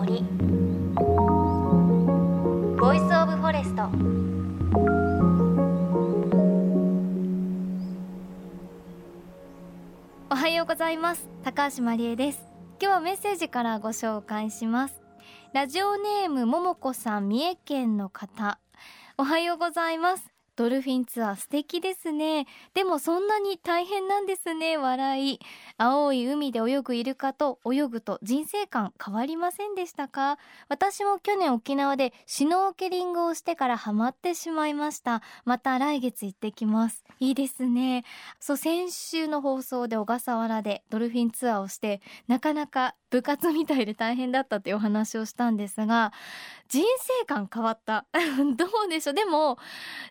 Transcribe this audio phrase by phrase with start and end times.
[0.00, 0.22] 森。
[2.78, 3.82] Voice of Forest
[10.30, 11.28] おはようございます。
[11.44, 12.40] 高橋真理恵です。
[12.80, 15.02] 今日はメッセージからご紹介します。
[15.52, 18.58] ラジオネームももこさん三重県の方。
[19.18, 20.32] おはようございます。
[20.56, 22.46] ドルフィンツアー素敵ですね。
[22.74, 24.76] でもそんなに大変なんですね。
[24.76, 25.40] 笑い。
[25.78, 30.38] 青い海で泳ぐイルカと泳ぐと人生観変わりませんでしたか？
[30.68, 35.22] 私も去年沖縄でシュノーケリングをしてからハマってしまいました。
[35.44, 37.04] また来月行ってきます。
[37.18, 38.04] いいですね。
[38.38, 46.12] そう先週の放送で小笠原でドルフィンツアーをしてなかなか部活みたいで大変だったっていうお話をしたんですが
[46.68, 48.06] 人生観変わった。
[48.56, 49.14] どうでしょう。
[49.14, 49.58] でも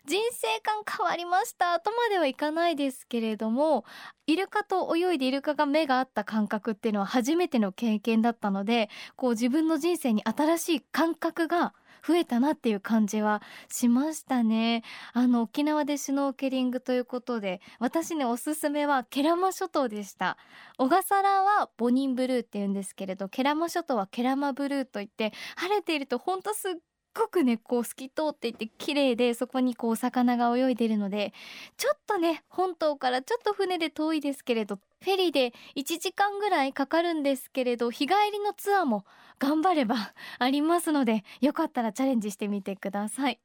[0.04, 3.86] 人生観変わりましたとまではいかないですけれども
[4.26, 11.72] イルカと泳いでイルカが目が合った感覚っていうのは初めての経験だったのでこう自分の人生に新しい感覚が
[12.06, 14.82] 増えたなっていう感じはしましたね。
[15.12, 20.36] あの沖縄でシュノーケリングということで私ねおすすめはケラマ諸島でした。
[20.78, 26.72] 小笠原はボニンブルーって言うんですけれどケラマ諸島はケラマブルーといって晴れているとほんとすっ
[27.20, 31.32] ごくねこう透き通っていて綺麗でそこにこう魚が泳いでるので
[31.76, 39.04] ちょっとね本島からちょっと船で遠いですけれどフェリーで1時間ぐらいかかるんですけれど日帰りのツアーも
[39.38, 39.96] 頑張れば
[40.38, 43.40] ありますのでよかったらチャレンジしてみてください。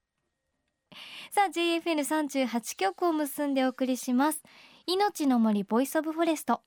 [1.32, 4.42] さあ JFN38 局を結んでお送りします。
[4.88, 6.61] 命の森 Voice of Forest。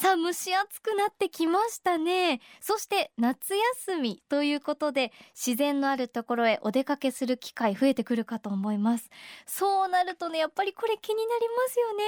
[0.00, 2.40] さあ蒸し暑くなってきましたね。
[2.60, 9.10] そして夏休みということで自然のあるところへお出かけする機会増えてくるかと思います。
[9.44, 12.04] そうなるとねやっぱりこれ気になりますよね。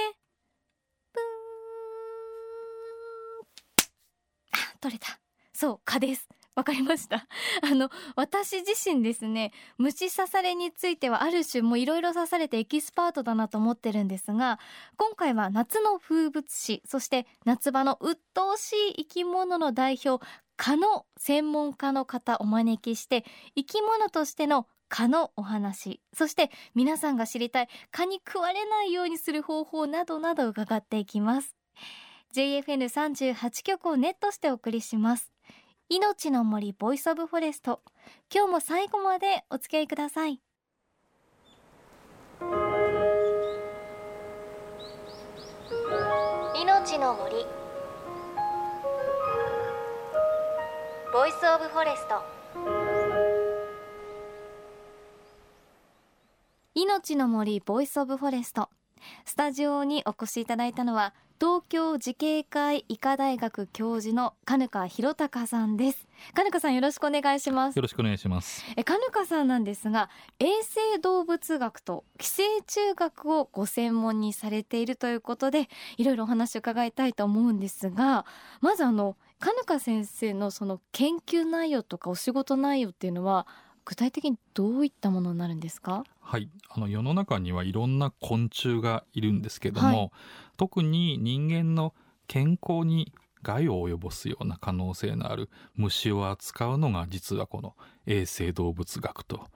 [4.79, 5.19] 取れた。
[5.51, 6.29] そう蚊です。
[6.55, 7.27] わかりました。
[7.63, 14.59] あの私自身ですね虫刺されについてはある種もいろいろ刺されてエキスパートだなと思ってるんですが
[14.97, 20.23] 今回は夏の風物詩そして夏場の鬱陶しい生き物の代表
[20.57, 23.23] 蚊の専門家の方お招きして
[23.55, 31.55] 生き物としての蚊のお話そして皆さんが知りたい蚊に食われないようにする方法などなど伺っていきます。
[32.33, 35.31] JFN38 局をネットしてお送りします。
[35.93, 37.81] 命の森 Voice of Forest。
[38.33, 40.39] 今日も最後までお付き合いください。
[46.55, 47.45] 命の森
[51.11, 52.23] Voice of Forest。
[56.73, 58.69] 命の森 Voice of Forest
[59.25, 66.07] スタジオにお越しいただいたのは東京慈恵会医科大学教授の嘉糠洋陸さんです。
[66.35, 67.75] 嘉糠さんよろしくお願いします。
[67.75, 68.63] よろしくお願いします。
[68.77, 78.27] え嘉糠さんなんですが衛生動物学と寄生虫学をご専門にされているということでいろいろお話を伺いたいと思うんですが
[78.59, 83.47] まずあの金川先生のその研究内容とかお仕事内容っていうのは
[83.91, 86.05] 具体的にどういったものになるんですか？
[86.21, 86.47] はい。
[86.69, 90.11] あの世の中にはいろんな昆虫がいるんですけども、はい、
[90.55, 91.93] 特に人間の
[92.25, 93.11] 健康に
[93.43, 97.75] 害を及ぼすような可能性のある虫を扱うのが実はこの
[98.05, 99.47] 衛生動物学と、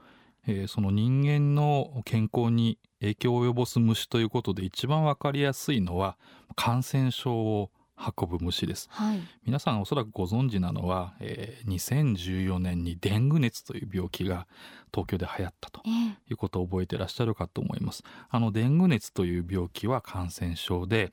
[0.47, 6.17] えー、その人間の健康に影響を及ぼす虫ということで一番わかりやすいのは
[6.57, 14.48] 感染症を運ぶ虫です、はい、皆さんおそらくご存知なのは、えー、2014年にデング熱という病気が
[14.94, 15.82] 東京で流行ったと
[16.30, 21.12] いうことを覚えてらっしゃるかと思います、あのデング熱という病気は感染症で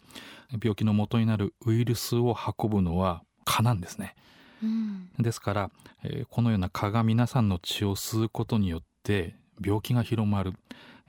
[0.63, 4.15] 病気の元になるウイルスを運ぶのは蚊なんですね、
[4.63, 5.71] うん、ですから、
[6.05, 10.53] えー、このような蚊が皆さんの血を吸うことによって病気が広まる、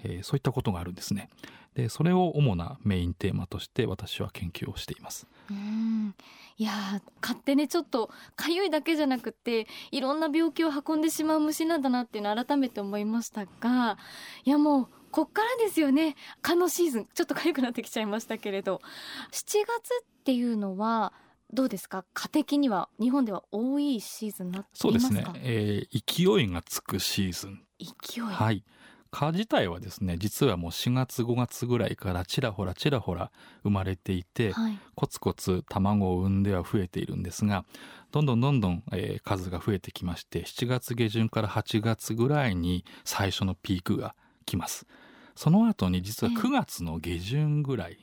[0.03, 1.29] えー、そういったことがあるんですね
[1.75, 5.27] でそれを主なメインテーマとして私は研究をしています。
[5.49, 6.15] うん。
[6.57, 13.97] いや勝手ねちょっと痒いだけじゃなくていろんな病気を運んでしまう虫なんだなっていうのを改めて思いましたが
[14.45, 16.15] いやもうこっからですよね。
[16.41, 18.81] 蚊のシーズンちょっと痒くなってきちゃいましたけれど。
[19.31, 19.63] 7月っ
[20.23, 21.13] ていうのは
[21.51, 22.03] どうですか？
[22.13, 25.13] 蚊的には日本では多いシーズンになっていますか？
[25.13, 27.61] そうですね、えー、勢いがつくシーズン。
[27.79, 28.23] 勢い。
[28.23, 28.63] はい
[29.13, 33.31] 蚊自体はですね実はもう4月5月ぐらいからちらほらちらほら
[33.61, 37.63] 生まれていて、はい、コツコツ卵を産んでは増えているんですが
[38.11, 44.15] どんどんどんどん、えー、数が増えてきまして7月下旬から8月ぐらいに最初のピークが
[44.45, 44.87] 来ます。
[45.35, 47.97] その後に実は9月の下旬ぐらい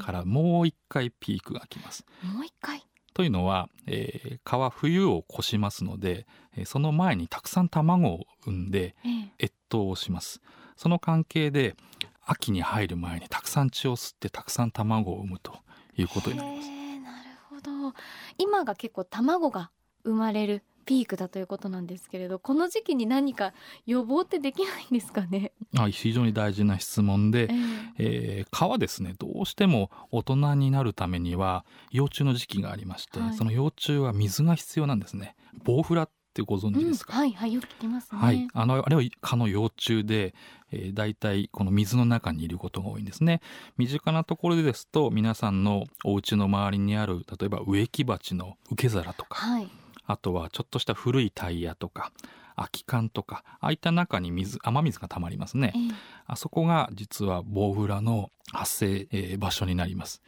[0.00, 2.04] からもう一回ピークが来ます。
[2.22, 2.82] もう一回？
[3.14, 6.26] というのは、えー、蚊は冬を越しますので、
[6.56, 8.96] えー、その前にたくさん卵を産んで
[9.38, 10.40] 越冬をします。
[10.76, 11.76] その関係で
[12.24, 15.58] 秋に入る前にたくさん血を吸ってたくさん卵を産むと
[15.96, 16.68] いうことになります。
[16.68, 17.94] なるほど。
[18.38, 19.70] 今が結構卵が
[20.04, 23.54] 生まれるピークだということなんですけれどこの時期に何か
[23.86, 25.52] 予防ってできないんですかね？
[25.78, 35.36] あ非常に大事な質問で、えー、えー、蚊はですねどうしても大人になるためには幼虫の時期がありまして、はい、その幼虫は水が必要なんですね。
[35.64, 38.18] ボウフラってご存知ですか、うん、はいはいよく聞きますね。
[38.18, 38.48] はい。
[38.52, 40.34] あのあれは蚊の幼虫で
[40.74, 43.40] えー、大体この水の中にいることが多いんですね。
[43.78, 49.68] 身近なところでですと皆さんのお家の周りにある例えば植木鉢の受け皿とか、はい、
[50.06, 52.12] あとはちょっとした古いタイヤとか
[52.56, 55.94] 空き缶とかああいった中に水雨水がたまりますね、えー、
[56.26, 60.22] あそこが実はボウフラの発生、えー、場所になります。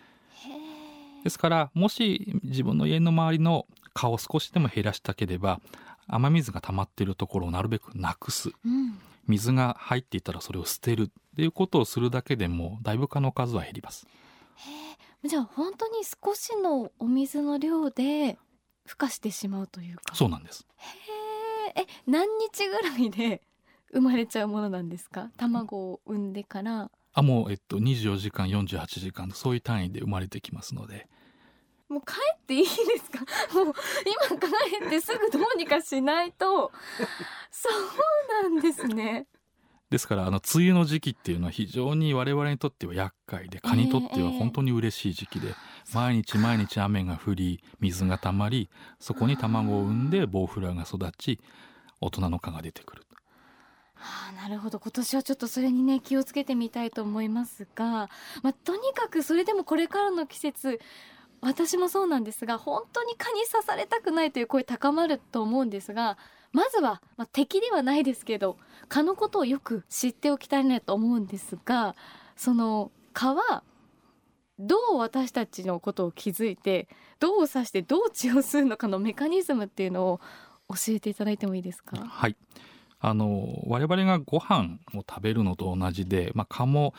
[1.24, 5.60] ですからもし自分の家の周りの蚊を少しでも減らしたければ
[6.08, 11.06] 雨水が溜まっているところをなるべくなくす、うん、水が入っていたらそれを捨てるっ
[11.36, 14.06] ていうことをするだけでもだいぶ蚊の数は減ります。
[15.24, 18.38] じゃあ本当に少しのお水の量で
[18.86, 20.14] 孵化してしまうというか。
[20.14, 20.66] そうなんです。
[20.76, 21.86] へえ。
[22.06, 23.42] 何日ぐらいで
[23.92, 25.30] 生まれちゃうものなんですか？
[25.36, 26.90] 卵を産んでから。
[27.12, 31.08] あもう、えっと、24時間48時間そういう単位で生まれてきますので
[31.88, 32.68] もう帰っていいで
[32.98, 33.20] すか？
[33.54, 33.74] もう
[34.28, 36.72] 今帰ってすぐどうにかしないと。
[37.50, 39.26] そうなんですね。
[39.88, 45.54] ですからあの梅雨の時期っていうのは非常に我々にとっては厄介で蚊にとっては本当に嬉しい時期で、
[45.94, 48.68] 毎日毎日雨が降り水がたまり
[48.98, 51.38] そこに卵を産んでボウフラが育ち
[52.00, 53.06] 大人の蚊が出てくる。
[53.94, 54.80] はあ、なるほど。
[54.80, 58.10] 今年はちょっとそれにね気をつけてみたいと思いますが、
[58.42, 60.80] まあ、とにかくそれでもこれからの季節
[61.46, 66.18] 私もそうなんですが本当に蚊に刺されたくないという声高まると思うんですが
[66.52, 68.56] まずは、まあ、敵ではないですけど
[68.88, 71.94] 蚊のことをよく知っておきたいなと思うんですが
[72.36, 73.62] その蚊は
[74.58, 76.88] どう私たちのことを気づいて
[77.20, 80.20] どう刺してどう血を吸うのかのメカニズムっていうのを
[80.68, 81.96] 教えていただいてもいいですか？
[81.96, 82.36] はい。
[82.98, 86.94] あの我々がご飯を食べるのと同じで、まあ、蚊も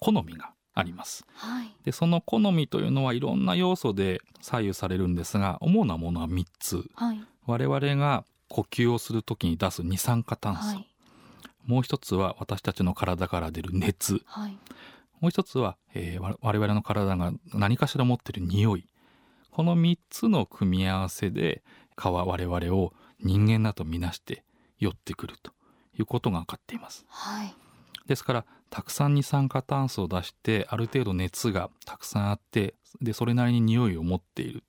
[0.00, 10.86] 好みがあります、はい、でその好みというのはいろんな要素で左右されるんですが主なものは3つ、はい、我々が呼吸をする時に出す二酸化炭素、はい、
[11.66, 14.58] もう一つは私たちの体から出る熱、はい、
[15.20, 18.86] もう一つは、えー、我々の体が何かしら持ってる匂い。
[19.52, 21.62] この3つの組み合わせで
[21.94, 24.44] 蚊は我々を人間だとみなして
[24.78, 25.52] 寄ってくると
[25.96, 27.04] いうことが分かっています。
[27.08, 27.54] はい、
[28.06, 34.64] ですからたくさん二酸化炭素を出してある程度熱がたくさんあってでそれなりに匂いを持っている。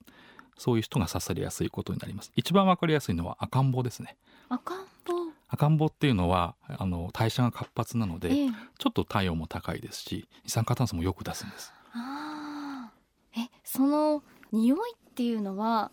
[0.58, 2.32] そういう人が刺されやすいことになります。
[2.36, 4.18] 一番わかりやすいのは赤ん坊ですね。
[4.50, 5.14] 赤ん坊。
[5.48, 11.74] 赤ん坊っていうのはあの代謝が活発なので、ええ、ちょっと体温も高いですし二酸化炭素もよく出すんです。
[11.94, 12.92] あ
[13.38, 14.22] えその
[14.52, 15.92] 匂いっていうのは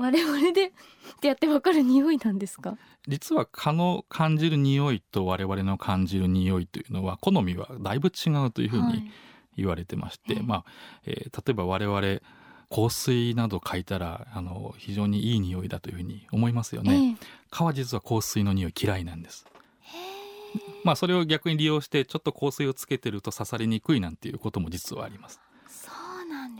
[0.00, 0.70] 我々でっ
[1.20, 2.76] てやってわかる匂いなんですか？
[3.06, 9.10] 実は蚊の感じる匂いと我々の感じる匂いというのは好みはだいぶ違うというふうに
[9.56, 10.64] 言われてまして、はい、まあ、
[11.04, 12.20] えー、例えば我々
[12.70, 19.44] 香水など嗅いたらあの非常にいい匂いだというふうに思いますよね、え蚊は実は香水の匂い嫌いなんです。
[20.84, 25.40] まあそれを逆に利用してちょっと香水をつけてると刺さりにくいなんていうことも実はあります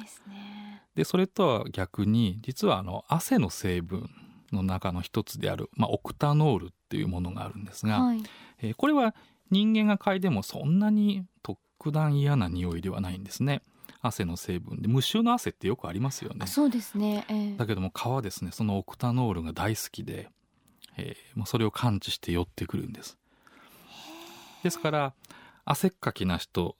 [0.00, 0.82] ですね。
[0.94, 4.10] でそれとは逆に実はあの汗の成分
[4.52, 8.22] の中の一つである、まあ、オクタノールっていうものがあるんですが、はい、
[8.60, 9.14] えー、これは
[9.50, 13.62] 人間が嗅いでもそんなに特段嫌な匂いではないんですね。
[14.02, 16.46] 汗の成分で無臭の汗ってよくありますよね。
[16.46, 20.30] そうですね、えー、だけども蚊はですねそのオクタノールが大好きで、
[20.96, 23.18] えー、もうそれを感知して寄ってくるんです。
[24.62, 25.14] ですから
[25.64, 26.76] 汗っかきな人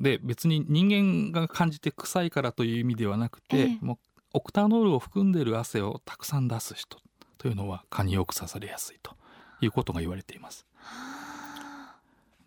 [0.00, 3.98] で別に人間が感じて臭いからという意味ではなくて、えー、もう
[4.34, 6.98] オクタノールを含んでいる汗をたくさん出す人
[7.38, 9.14] というのは蚊によく刺されやすいと
[9.60, 10.66] いうことが言われています。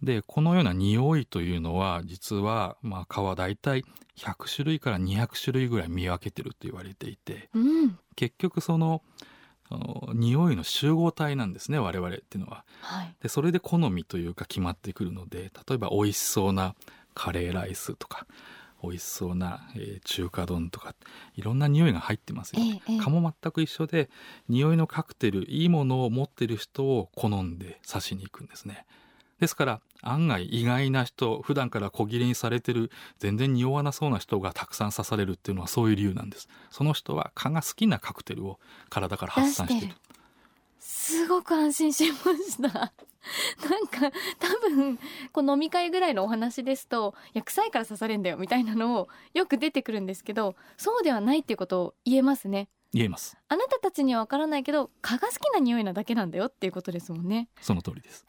[0.03, 3.83] でこのような匂いというのは実は、まあ、蚊は大体
[4.17, 9.01] 100種類から200種類ぐらい見分けてると言われていて、うん、結局その
[10.13, 12.63] 匂いの集合体なんですね我々っていうのは。
[12.81, 16.75] はい、でそれで好みというか決まってくるので例えば美味しそうな
[17.17, 18.27] カレーライスとか
[18.83, 20.93] 美味しそうな、えー、中華丼とか
[21.35, 22.59] いろんな匂いが入ってますよ。
[22.59, 24.11] ね、ええ、蚊も全く一緒で
[24.47, 28.85] 匂いのカクテルいいものを持ってる人を好んで刺しに行くんですね。
[29.39, 36.47] ですから案外意外な人普段から小切れにされてる全然匂わなそうな人がたくさん刺されるっていうのはそういう理由なんです。
[36.69, 38.59] その人は蚊が好きなカクテルを
[38.89, 39.93] 体から発散してる
[40.79, 42.93] すごく安心しました。
[43.69, 44.99] なんか多分
[45.31, 52.69] この飲み会ぐらいのお話ですといや臭いから刺されんだよみたいなのをよく出てくるんですけどそうではないっていうことを言えますね。
[52.93, 53.37] 言えます。
[53.49, 57.49] あなたたちにはわからないけど蚊が好きな匂いなだけなんだよっていうことですもんね。
[57.61, 58.25] その通りです。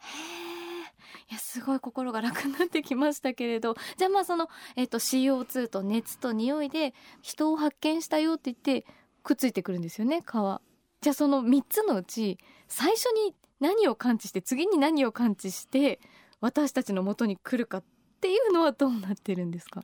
[1.29, 3.75] いやすごい心が楽になってきましたけれど。
[3.97, 8.85] じゃあまあその、えっと CO2 と熱と匂いで人を発見したよって言って
[9.23, 10.61] くっついてくるんですよね蚊は
[11.01, 12.37] じゃあその3つのうち
[12.67, 15.99] 最初に何を感知して次に何を感知して
[16.41, 17.83] 私たちの元に来るかっ
[18.21, 19.83] ていうのはどうなってるんですか？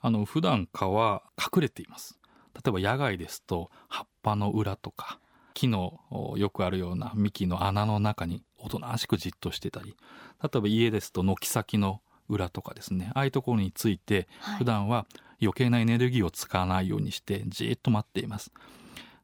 [0.00, 2.18] あの普段蚊は隠れています。
[2.54, 5.20] 例えば野外ですと葉っぱの裏とか
[5.54, 9.96] 木のおよくあるような幹の穴の中におとなしくじっとしてたり
[10.42, 14.58] 例えば家ですと軒先の裏とかですねああいうところについてはい。
[14.58, 15.06] 普段は
[15.40, 18.52] 余計なエネルギーを使わないようにしてじーっと待っています。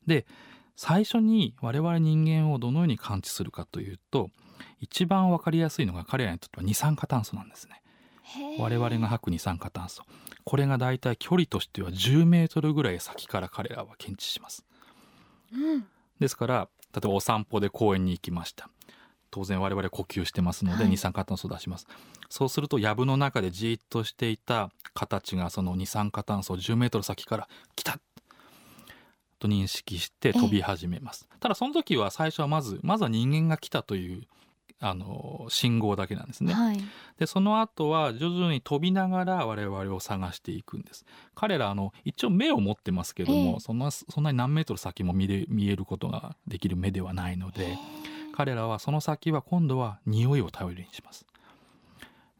[0.06, 0.26] で
[0.80, 4.30] 最初に我々人間をどのように感知するかというと
[4.78, 7.82] 一番わかりやすいのが彼らにとっては二酸化炭素なんですね。
[8.61, 10.04] 我々が吐く二酸化炭素。
[10.44, 14.64] これがだいたい距離としては10メートルぐらい先から彼らは検知します。
[15.52, 15.85] うん。
[16.20, 18.70] ですから例えばお散歩で公園に行きました。
[19.32, 20.90] 当然我々呼吸してますのではい。
[20.90, 21.88] 二酸化炭素を出します、
[22.30, 27.99] そうすると藪の中でじーっとしていた形がその二酸化炭素を10メートル先から来た
[29.38, 31.28] と認識して飛び始めます。
[31.40, 34.23] ただその時は最初はまずまずは人間が来たという
[34.80, 36.78] あの信号だけなんですね、はい。
[37.18, 41.04] でその後は徐々に飛びながら我々を探していくんです。
[41.35, 43.61] 彼らあの一応目を持ってますけども、ええ。
[43.61, 47.76] そんなそんなに何メートル先も見れ見えることができる目ではないので
[48.33, 51.26] 彼らはその先は今度は匂いを頼りにします。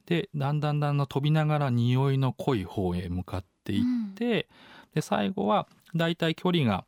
[0.07, 4.49] でだんだんだんだん飛びながら匂いの濃い方へ向かっていって、
[4.95, 6.85] で最後はだいたい距離が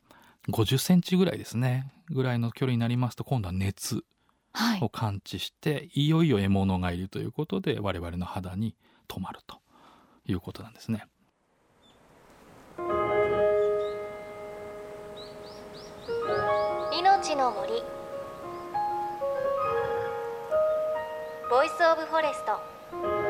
[0.49, 1.92] 50センチぐらいですね。
[2.11, 4.04] ぐらいの距離になりますと今度は熱
[4.52, 4.80] はい。
[4.83, 8.75] を感知していよいよ獲物がいるということで我々の肌に
[9.09, 9.59] 止まると
[10.26, 11.04] いうことなんですね。
[16.92, 17.83] 命の森。
[21.50, 23.29] Voice of Forest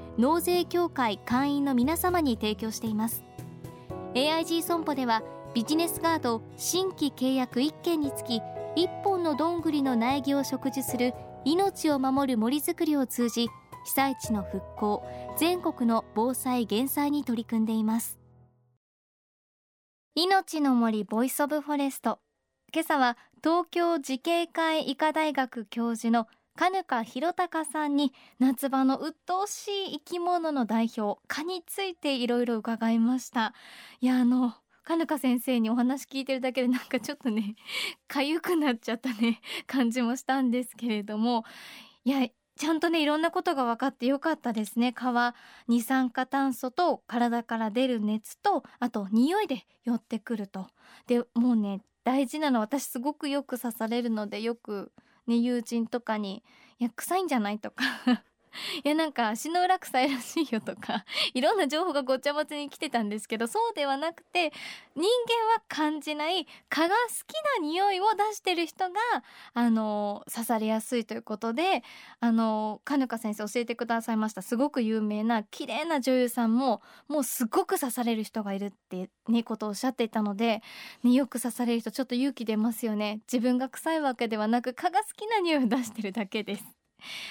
[0.17, 3.23] 納税協会会員の皆様に提供しています。
[4.13, 8.41] AIG 損保ではビジネスガード新規契約1件につき
[8.75, 11.13] 1本のどんぐりの苗木を植樹する
[11.43, 13.47] 命を守る森づくりを通じ
[13.83, 15.03] 被災地の復興
[15.37, 18.17] 全国の防災減災に取り組んでいます。
[20.15, 22.19] 命の森 Voice of Forest。
[22.73, 26.27] 今朝は東京慈恵会医科大学教授の
[26.57, 33.53] 金香弘隆さんに夏場の鬱陶しい生き物の代表蚊についていろいろ伺いました。
[33.99, 34.53] いやあの
[34.83, 37.55] 金香先生にお話聞いてるだけでなんかちょっとね
[38.09, 41.45] 痒くなっちゃったね感じもしたんですけれども。
[42.03, 42.27] いや
[42.57, 44.91] ちゃんとねいろんなことが分かってよかったですね。
[44.93, 45.35] 蚊は
[45.67, 50.67] 二酸化炭素と体から出る熱とあと匂いで寄ってくると。
[51.07, 54.91] でもうね大事なのは私すごくよく刺されるのでよく
[55.27, 56.43] ね友人とかに
[56.79, 57.83] 「いや臭いんじゃない?」とか
[58.83, 64.51] いやなんか足の裏臭いらしいよとか いろんな情報がごちゃ混ぜに来てたんですけどそうではなくて
[64.95, 68.99] 人間は感じない蚊が好きな匂いを出してる人が
[69.53, 71.83] あの刺されやすいということで
[72.19, 74.41] あのかぬか先生教えてくださいました。
[74.41, 80.61] すごく有名な綺麗な女優さんももうすごく刺される人がいるってねことをおっしゃっていたので、
[81.03, 83.21] ね、よく刺される人ちょっと勇気出ますよね。
[83.31, 86.80] 自分が臭いわけではなく蚊が好きな匂いを出してるだけです。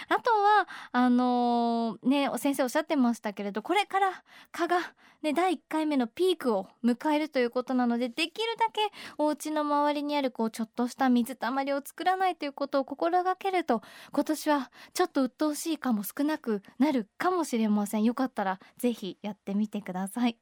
[0.08, 4.22] あとはあのーね先生おっしゃってましたけれどこれから
[4.52, 4.78] 蚊が、
[5.22, 8.80] ね、第1回目のピークを迎えるということなのでできるだけ
[9.18, 18.04] お家の周りにあるこうちょっとした水たまりを作らないということを心がけると今年はちょっと鬱陶しいかも少なくなるかもしれません。
[18.04, 20.38] よかったらぜひやってみてください。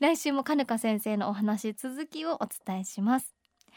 [0.00, 3.39] 来週も嘉糠先生のお話続きをお伝えします。